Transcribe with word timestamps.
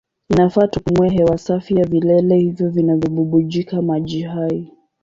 Inafaa 0.29 0.67
tupumue 0.67 1.09
hewa 1.09 1.37
safi 1.37 1.75
ya 1.75 1.85
vilele 1.85 2.35
hivyo 2.37 2.69
vinavyobubujika 2.69 3.81
maji 3.81 4.21
hai. 4.21 4.71